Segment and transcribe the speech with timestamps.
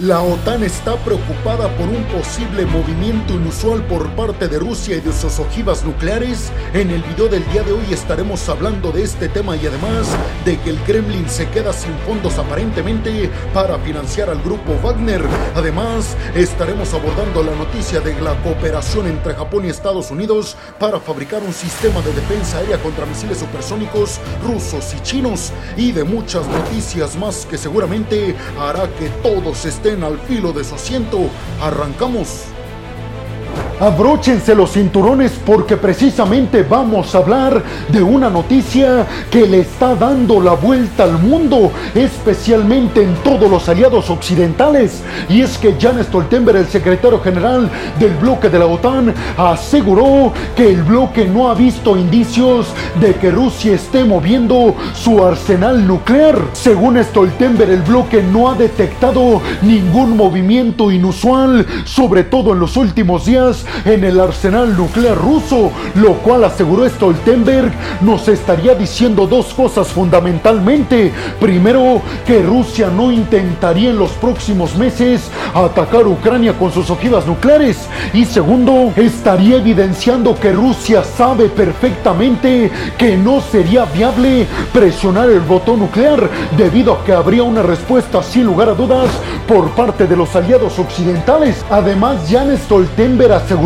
[0.00, 5.12] La OTAN está preocupada por un posible movimiento inusual por parte de Rusia y de
[5.12, 6.52] sus ojivas nucleares.
[6.72, 10.06] En el video del día de hoy estaremos hablando de este tema y además
[10.44, 15.20] de que el Kremlin se queda sin fondos aparentemente para financiar al grupo Wagner.
[15.56, 21.42] Además, estaremos abordando la noticia de la cooperación entre Japón y Estados Unidos para fabricar
[21.42, 27.16] un sistema de defensa aérea contra misiles supersónicos rusos y chinos y de muchas noticias
[27.16, 31.18] más que seguramente hará que todos estén al filo de su asiento.
[31.62, 32.44] Arrancamos.
[33.80, 40.40] Abróchense los cinturones porque precisamente vamos a hablar de una noticia que le está dando
[40.40, 45.04] la vuelta al mundo, especialmente en todos los aliados occidentales.
[45.28, 47.70] Y es que Jan Stoltenberg, el secretario general
[48.00, 52.66] del bloque de la OTAN, aseguró que el bloque no ha visto indicios
[53.00, 56.36] de que Rusia esté moviendo su arsenal nuclear.
[56.52, 63.24] Según Stoltenberg, el bloque no ha detectado ningún movimiento inusual, sobre todo en los últimos
[63.24, 69.88] días en el arsenal nuclear ruso, lo cual aseguró Stoltenberg nos estaría diciendo dos cosas
[69.88, 71.12] fundamentalmente.
[71.40, 77.88] Primero, que Rusia no intentaría en los próximos meses atacar Ucrania con sus ojivas nucleares.
[78.12, 85.80] Y segundo, estaría evidenciando que Rusia sabe perfectamente que no sería viable presionar el botón
[85.80, 89.08] nuclear debido a que habría una respuesta sin lugar a dudas
[89.46, 91.64] por parte de los aliados occidentales.
[91.70, 93.57] Además, Jan Stoltenberg aseguró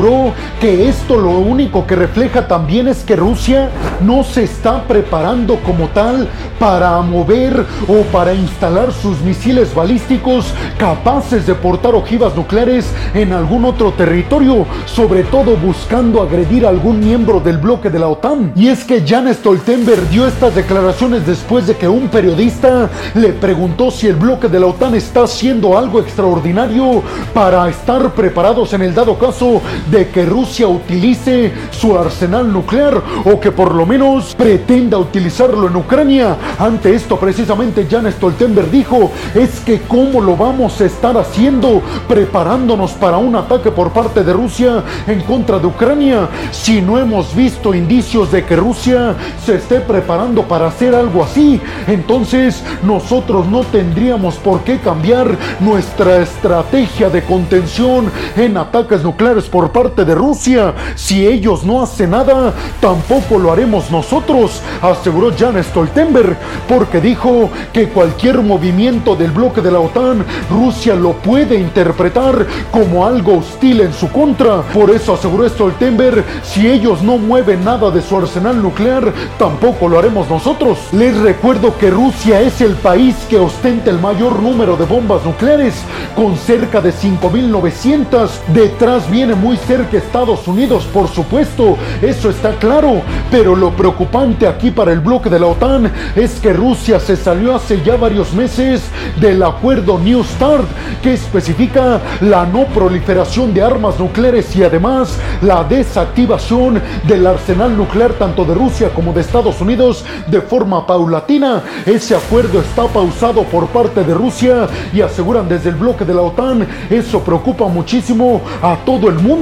[0.61, 3.69] que esto lo único que refleja también es que Rusia
[4.01, 10.47] no se está preparando como tal para mover o para instalar sus misiles balísticos
[10.79, 17.01] capaces de portar ojivas nucleares en algún otro territorio, sobre todo buscando agredir a algún
[17.01, 18.53] miembro del bloque de la OTAN.
[18.57, 23.91] Y es que Jan Stoltenberg dio estas declaraciones después de que un periodista le preguntó
[23.91, 27.03] si el bloque de la OTAN está haciendo algo extraordinario
[27.35, 29.61] para estar preparados en el dado caso
[29.91, 35.77] de que Rusia utilice su arsenal nuclear o que por lo menos pretenda utilizarlo en
[35.77, 36.37] Ucrania.
[36.59, 42.93] Ante esto precisamente Jan Stoltenberg dijo, es que cómo lo vamos a estar haciendo preparándonos
[42.93, 47.75] para un ataque por parte de Rusia en contra de Ucrania si no hemos visto
[47.75, 49.15] indicios de que Rusia
[49.45, 51.61] se esté preparando para hacer algo así.
[51.87, 59.72] Entonces nosotros no tendríamos por qué cambiar nuestra estrategia de contención en ataques nucleares por
[59.73, 60.75] parte de Rusia.
[60.95, 66.37] Si ellos no hacen nada, tampoco lo haremos nosotros, aseguró Jan Stoltenberg,
[66.69, 73.07] porque dijo que cualquier movimiento del bloque de la OTAN, Rusia lo puede interpretar como
[73.07, 74.63] algo hostil en su contra.
[74.63, 79.99] Por eso aseguró Stoltenberg, si ellos no mueven nada de su arsenal nuclear, tampoco lo
[79.99, 80.79] haremos nosotros.
[80.93, 85.75] Les recuerdo que Rusia es el país que ostenta el mayor número de bombas nucleares,
[86.15, 88.29] con cerca de 5.900.
[88.53, 94.71] Detrás viene muy cerca Estados Unidos, por supuesto, eso está claro, pero lo preocupante aquí
[94.71, 98.83] para el bloque de la OTAN es que Rusia se salió hace ya varios meses
[99.21, 100.67] del acuerdo New START,
[101.03, 108.13] que especifica la no proliferación de armas nucleares y además la desactivación del arsenal nuclear
[108.15, 111.63] tanto de Rusia como de Estados Unidos de forma paulatina.
[111.87, 116.23] Ese acuerdo está pausado por parte de Rusia y aseguran desde el bloque de la
[116.23, 119.42] OTAN, eso preocupa muchísimo a todo el mundo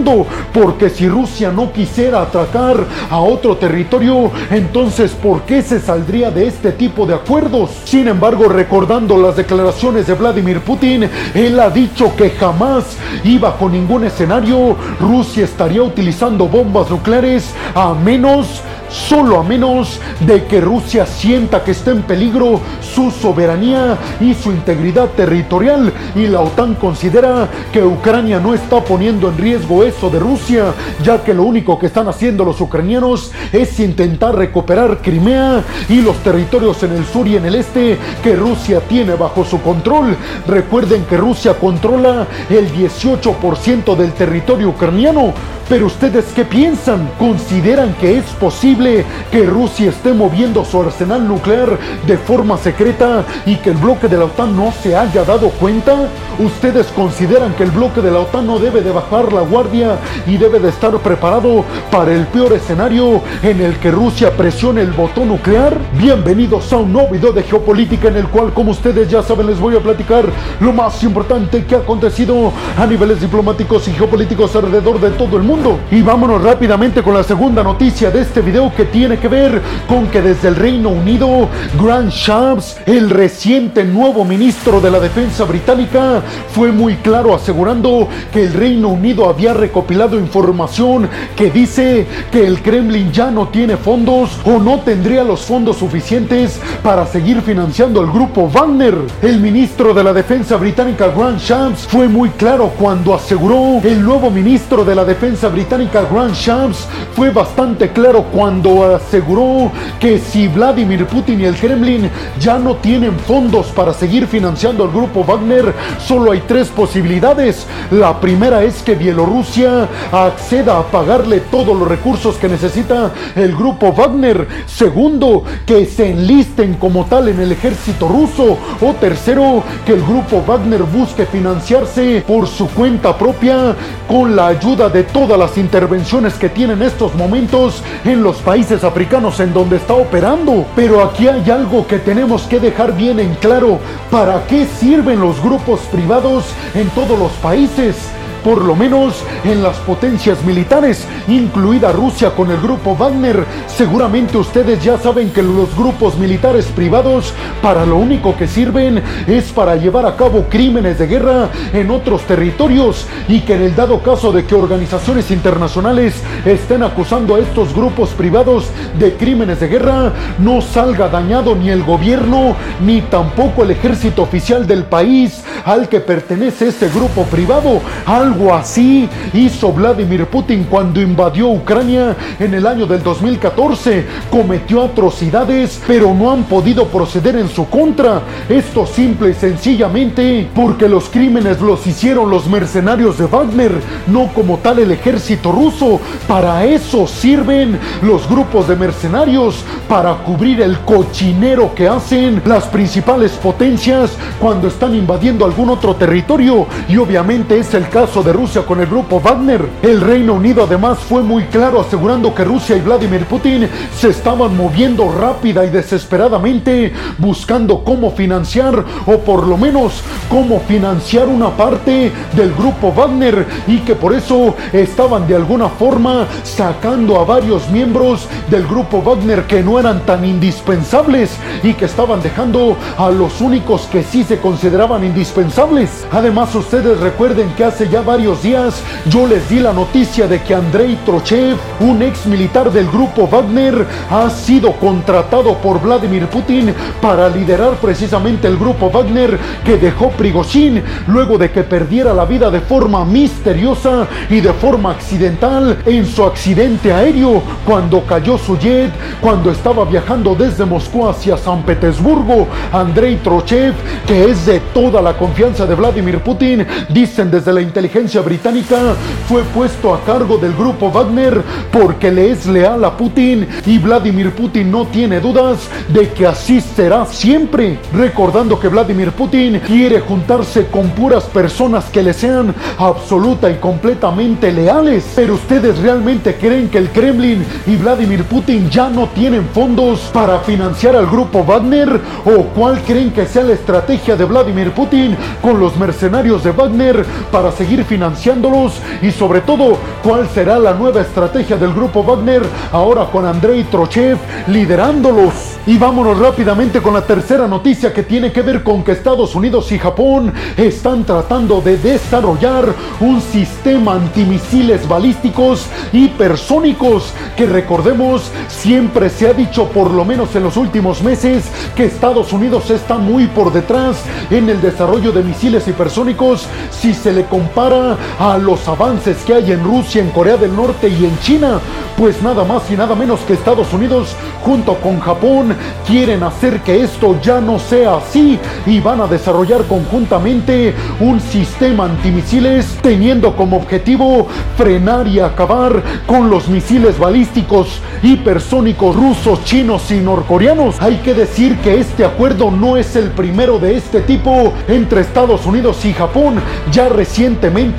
[0.52, 2.76] porque si Rusia no quisiera atacar
[3.10, 7.70] a otro territorio, entonces ¿por qué se saldría de este tipo de acuerdos?
[7.84, 13.68] Sin embargo, recordando las declaraciones de Vladimir Putin, él ha dicho que jamás y bajo
[13.68, 21.06] ningún escenario Rusia estaría utilizando bombas nucleares a menos solo a menos de que Rusia
[21.06, 27.48] sienta que está en peligro su soberanía y su integridad territorial y la OTAN considera
[27.72, 31.86] que Ucrania no está poniendo en riesgo eso de Rusia, ya que lo único que
[31.86, 37.36] están haciendo los ucranianos es intentar recuperar Crimea y los territorios en el sur y
[37.36, 40.16] en el este que Rusia tiene bajo su control.
[40.46, 45.32] Recuerden que Rusia controla el 18% del territorio ucraniano,
[45.70, 47.08] pero ustedes qué piensan?
[47.16, 51.78] ¿Consideran que es posible que Rusia esté moviendo su arsenal nuclear
[52.08, 56.08] de forma secreta y que el bloque de la OTAN no se haya dado cuenta?
[56.40, 59.96] ¿Ustedes consideran que el bloque de la OTAN no debe de bajar la guardia
[60.26, 64.90] y debe de estar preparado para el peor escenario en el que Rusia presione el
[64.90, 65.78] botón nuclear?
[65.96, 69.60] Bienvenidos a un nuevo video de geopolítica en el cual, como ustedes ya saben, les
[69.60, 70.24] voy a platicar
[70.58, 75.44] lo más importante que ha acontecido a niveles diplomáticos y geopolíticos alrededor de todo el
[75.44, 75.80] mundo mundo.
[75.90, 80.06] Y vámonos rápidamente con la segunda noticia de este video que tiene que ver con
[80.06, 81.48] que desde el Reino Unido,
[81.80, 86.22] Grant Shapps, el reciente nuevo ministro de la Defensa británica,
[86.52, 92.62] fue muy claro asegurando que el Reino Unido había recopilado información que dice que el
[92.62, 98.10] Kremlin ya no tiene fondos o no tendría los fondos suficientes para seguir financiando al
[98.10, 98.96] grupo Wagner.
[99.22, 104.30] El ministro de la Defensa británica Grant Shapps fue muy claro cuando aseguró el nuevo
[104.30, 111.06] ministro de la Defensa británica Grant Shapps fue bastante claro cuando aseguró que si Vladimir
[111.06, 116.32] Putin y el Kremlin ya no tienen fondos para seguir financiando al grupo Wagner, solo
[116.32, 117.66] hay tres posibilidades.
[117.90, 123.92] La primera es que Bielorrusia acceda a pagarle todos los recursos que necesita el grupo
[123.92, 124.46] Wagner.
[124.66, 128.56] Segundo, que se enlisten como tal en el ejército ruso.
[128.80, 133.74] O tercero, que el grupo Wagner busque financiarse por su cuenta propia
[134.08, 138.84] con la ayuda de todas las intervenciones que tiene en estos momentos en los países
[138.84, 140.66] africanos en donde está operando.
[140.76, 143.78] Pero aquí hay algo que tenemos que dejar bien en claro.
[144.10, 146.44] ¿Para qué sirven los grupos privados
[146.74, 147.96] en todos los países?
[148.42, 153.44] Por lo menos en las potencias militares, incluida Rusia con el grupo Wagner.
[153.66, 157.32] Seguramente ustedes ya saben que los grupos militares privados
[157.62, 162.22] para lo único que sirven es para llevar a cabo crímenes de guerra en otros
[162.22, 166.14] territorios y que en el dado caso de que organizaciones internacionales
[166.44, 168.66] estén acusando a estos grupos privados
[168.98, 174.66] de crímenes de guerra, no salga dañado ni el gobierno ni tampoco el ejército oficial
[174.66, 177.80] del país al que pertenece este grupo privado.
[178.30, 184.06] Algo así hizo Vladimir Putin cuando invadió Ucrania en el año del 2014.
[184.30, 188.22] Cometió atrocidades, pero no han podido proceder en su contra.
[188.48, 193.72] Esto simple y sencillamente porque los crímenes los hicieron los mercenarios de Wagner,
[194.06, 196.00] no como tal el ejército ruso.
[196.28, 203.32] Para eso sirven los grupos de mercenarios, para cubrir el cochinero que hacen las principales
[203.32, 206.68] potencias cuando están invadiendo algún otro territorio.
[206.88, 209.66] Y obviamente es el caso de Rusia con el grupo Wagner.
[209.82, 214.56] El Reino Unido además fue muy claro asegurando que Rusia y Vladimir Putin se estaban
[214.56, 222.12] moviendo rápida y desesperadamente buscando cómo financiar o por lo menos cómo financiar una parte
[222.36, 228.28] del grupo Wagner y que por eso estaban de alguna forma sacando a varios miembros
[228.50, 231.30] del grupo Wagner que no eran tan indispensables
[231.62, 236.06] y que estaban dejando a los únicos que sí se consideraban indispensables.
[236.10, 240.52] Además ustedes recuerden que hace ya varios días yo les di la noticia de que
[240.52, 247.28] Andrei Trochev, un ex militar del grupo Wagner, ha sido contratado por Vladimir Putin para
[247.28, 252.60] liderar precisamente el grupo Wagner que dejó Prigozhin luego de que perdiera la vida de
[252.60, 258.90] forma misteriosa y de forma accidental en su accidente aéreo cuando cayó su jet
[259.20, 262.48] cuando estaba viajando desde Moscú hacia San Petersburgo.
[262.72, 267.99] Andrei Trochev, que es de toda la confianza de Vladimir Putin, dicen desde la inteligencia
[268.00, 268.94] británica,
[269.28, 274.34] fue puesto a cargo del grupo Wagner porque le es leal a Putin y Vladimir
[274.34, 280.68] Putin no tiene dudas de que así será siempre, recordando que Vladimir Putin quiere juntarse
[280.68, 285.04] con puras personas que le sean absoluta y completamente leales.
[285.14, 290.38] Pero ustedes realmente creen que el Kremlin y Vladimir Putin ya no tienen fondos para
[290.40, 292.00] financiar al grupo Wagner?
[292.24, 297.04] ¿O cuál creen que sea la estrategia de Vladimir Putin con los mercenarios de Wagner
[297.30, 298.80] para seguir financiándolos?
[299.02, 304.16] Y sobre todo, ¿cuál será la nueva estrategia del grupo Wagner ahora con Andrei Trochev
[304.46, 305.34] liderándolos?
[305.66, 309.72] Y vámonos rápidamente con la tercera noticia que tiene que ver con que Estados Unidos
[309.72, 319.28] y Japón están tratando de desarrollar un sistema antimisiles balísticos hipersónicos que recordemos siempre se
[319.28, 321.44] ha dicho por lo menos en los últimos meses
[321.74, 327.12] que Estados Unidos está muy por detrás en el desarrollo de misiles hipersónicos si se
[327.12, 327.79] le compara
[328.18, 331.60] a los avances que hay en Rusia, en Corea del Norte y en China.
[331.96, 335.54] Pues nada más y nada menos que Estados Unidos junto con Japón
[335.86, 341.84] quieren hacer que esto ya no sea así y van a desarrollar conjuntamente un sistema
[341.84, 349.96] antimisiles teniendo como objetivo frenar y acabar con los misiles balísticos hipersónicos rusos, chinos y
[349.96, 350.80] norcoreanos.
[350.80, 355.46] Hay que decir que este acuerdo no es el primero de este tipo entre Estados
[355.46, 356.40] Unidos y Japón.
[356.72, 357.69] Ya recientemente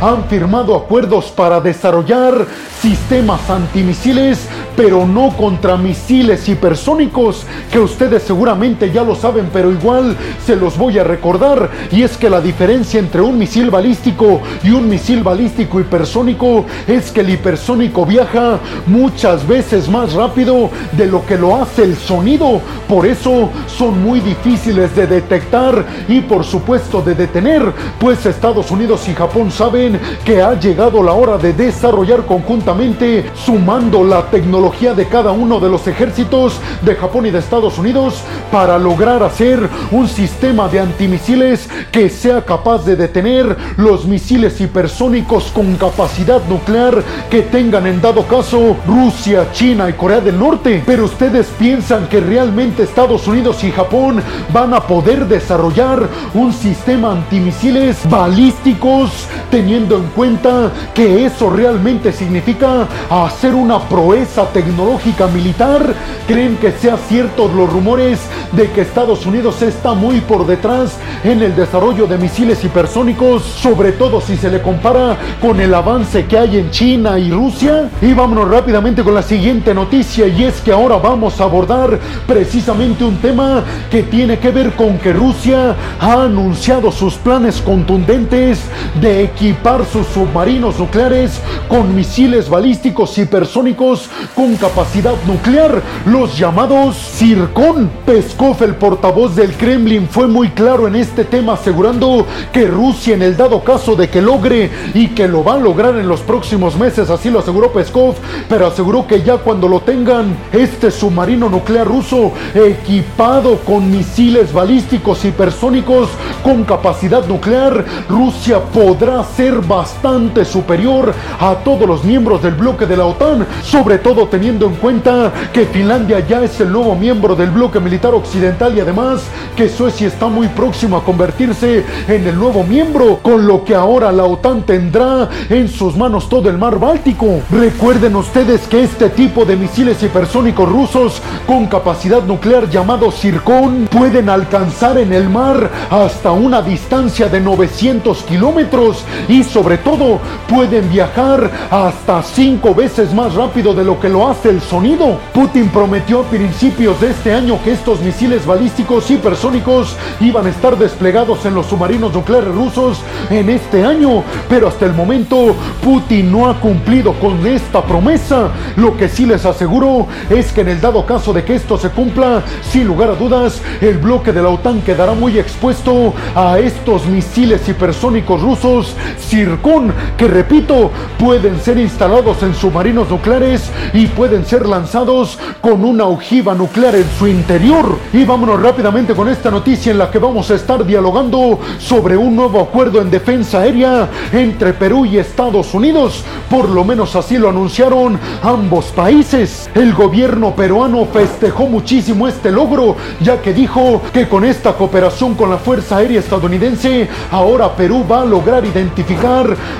[0.00, 2.46] han firmado acuerdos para desarrollar
[2.80, 4.46] sistemas antimisiles,
[4.76, 10.76] pero no contra misiles hipersónicos, que ustedes seguramente ya lo saben, pero igual se los
[10.78, 11.70] voy a recordar.
[11.90, 17.10] Y es que la diferencia entre un misil balístico y un misil balístico hipersónico es
[17.10, 22.60] que el hipersónico viaja muchas veces más rápido de lo que lo hace el sonido.
[22.88, 27.62] Por eso son muy difíciles de detectar y por supuesto de detener,
[27.98, 34.04] pues Estados Unidos y Japón saben que ha llegado la hora de desarrollar conjuntamente, sumando
[34.04, 38.22] la tecnología de cada uno de los ejércitos de Japón y de Estados Unidos,
[38.52, 45.50] para lograr hacer un sistema de antimisiles que sea capaz de detener los misiles hipersónicos
[45.52, 50.82] con capacidad nuclear que tengan en dado caso Rusia, China y Corea del Norte.
[50.86, 54.22] Pero ustedes piensan que realmente Estados Unidos y Japón
[54.52, 59.43] van a poder desarrollar un sistema antimisiles balísticos house.
[59.54, 65.94] Teniendo en cuenta que eso realmente significa hacer una proeza tecnológica militar.
[66.26, 68.18] ¿Creen que sea cierto los rumores
[68.50, 73.92] de que Estados Unidos está muy por detrás en el desarrollo de misiles hipersónicos, sobre
[73.92, 77.90] todo si se le compara con el avance que hay en China y Rusia?
[78.02, 83.04] Y vámonos rápidamente con la siguiente noticia y es que ahora vamos a abordar precisamente
[83.04, 88.58] un tema que tiene que ver con que Rusia ha anunciado sus planes contundentes
[89.00, 97.90] de equipar sus submarinos nucleares con misiles balísticos hipersónicos con capacidad nuclear, los llamados Circon.
[98.06, 103.20] Peskov, el portavoz del Kremlin, fue muy claro en este tema asegurando que Rusia en
[103.20, 106.76] el dado caso de que logre y que lo va a lograr en los próximos
[106.76, 108.14] meses, así lo aseguró Peskov,
[108.48, 115.22] pero aseguró que ya cuando lo tengan, este submarino nuclear ruso equipado con misiles balísticos
[115.22, 116.08] hipersónicos
[116.42, 122.96] con capacidad nuclear, Rusia podrá ser bastante superior a todos los miembros del bloque de
[122.96, 127.50] la OTAN, sobre todo teniendo en cuenta que Finlandia ya es el nuevo miembro del
[127.50, 129.22] bloque militar occidental y además
[129.56, 134.12] que Suecia está muy próximo a convertirse en el nuevo miembro, con lo que ahora
[134.12, 137.40] la OTAN tendrá en sus manos todo el mar Báltico.
[137.50, 144.28] Recuerden ustedes que este tipo de misiles hipersónicos rusos con capacidad nuclear llamados Circon pueden
[144.28, 150.18] alcanzar en el mar hasta una distancia de 900 kilómetros y sobre todo
[150.48, 155.18] pueden viajar hasta cinco veces más rápido de lo que lo hace el sonido.
[155.32, 160.76] Putin prometió a principios de este año que estos misiles balísticos hipersónicos iban a estar
[160.78, 166.48] desplegados en los submarinos nucleares rusos en este año, pero hasta el momento Putin no
[166.48, 168.50] ha cumplido con esta promesa.
[168.76, 171.90] Lo que sí les aseguro es que en el dado caso de que esto se
[171.90, 177.06] cumpla, sin lugar a dudas, el bloque de la OTAN quedará muy expuesto a estos
[177.06, 184.66] misiles hipersónicos rusos Circon, que repito, pueden ser instalados en submarinos nucleares y pueden ser
[184.66, 187.98] lanzados con una ojiva nuclear en su interior.
[188.12, 192.36] Y vámonos rápidamente con esta noticia en la que vamos a estar dialogando sobre un
[192.36, 196.24] nuevo acuerdo en defensa aérea entre Perú y Estados Unidos.
[196.48, 199.68] Por lo menos así lo anunciaron ambos países.
[199.74, 205.50] El gobierno peruano festejó muchísimo este logro, ya que dijo que con esta cooperación con
[205.50, 208.93] la Fuerza Aérea Estadounidense, ahora Perú va a lograr identificar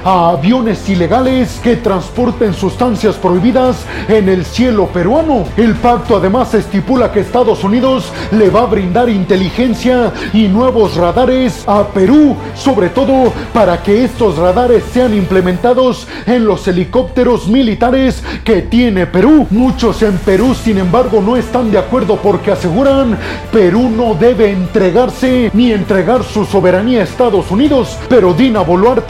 [0.04, 5.44] a aviones ilegales que transporten sustancias prohibidas en el cielo peruano.
[5.56, 11.64] El pacto además estipula que Estados Unidos le va a brindar inteligencia y nuevos radares
[11.66, 18.62] a Perú, sobre todo para que estos radares sean implementados en los helicópteros militares que
[18.62, 19.47] tiene Perú.
[19.50, 23.18] Muchos en Perú, sin embargo, no están de acuerdo porque aseguran
[23.52, 27.99] Perú no debe entregarse ni entregar su soberanía a Estados Unidos.
[28.09, 29.04] Pero Dina Boluarte,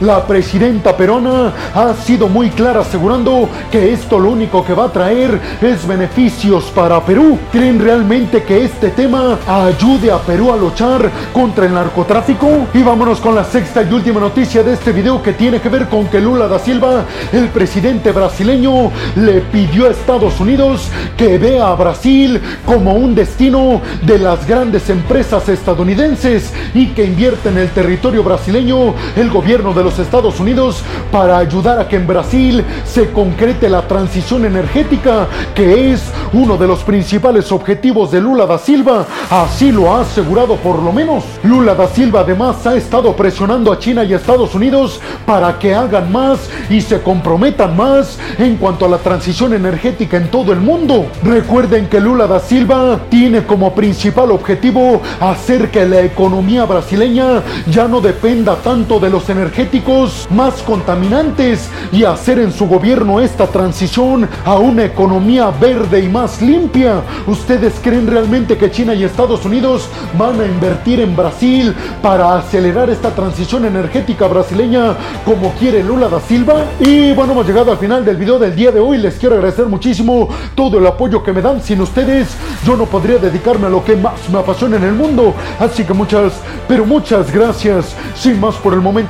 [0.00, 4.92] la presidenta peruana, ha sido muy clara asegurando que esto lo único que va a
[4.92, 7.38] traer es beneficios para Perú.
[7.50, 12.66] ¿Creen realmente que este tema ayude a Perú a luchar contra el narcotráfico?
[12.74, 15.88] Y vámonos con la sexta y última noticia de este video que tiene que ver
[15.88, 21.68] con que Lula da Silva, el presidente brasileño, le pidió a Estados Unidos que vea
[21.68, 27.70] a Brasil como un destino de las grandes empresas estadounidenses y que invierte en el
[27.70, 33.10] territorio brasileño el gobierno de los Estados Unidos para ayudar a que en Brasil se
[33.10, 39.06] concrete la transición energética que es uno de los principales objetivos de Lula da Silva.
[39.30, 41.24] Así lo ha asegurado por lo menos.
[41.42, 46.10] Lula da Silva además ha estado presionando a China y Estados Unidos para que hagan
[46.10, 51.06] más y se comprometan más en cuanto a la transición energética en todo el mundo.
[51.22, 57.86] Recuerden que Lula da Silva tiene como principal objetivo hacer que la economía brasileña ya
[57.88, 64.28] no dependa tanto de los energéticos más contaminantes y hacer en su gobierno esta transición
[64.44, 67.02] a una economía verde y más limpia.
[67.26, 72.88] ¿Ustedes creen realmente que China y Estados Unidos van a invertir en Brasil para acelerar
[72.90, 76.64] esta transición energética brasileña como quiere Lula da Silva?
[76.78, 78.98] Y bueno, hemos llegado al final del video del día de hoy.
[78.98, 81.62] Les quiero agradecer muchísimo todo el apoyo que me dan.
[81.62, 82.28] Sin ustedes
[82.64, 85.34] yo no podría dedicarme a lo que más me apasiona en el mundo.
[85.58, 86.34] Así que muchas,
[86.68, 87.96] pero muchas gracias.
[88.14, 89.09] Sin más por el momento,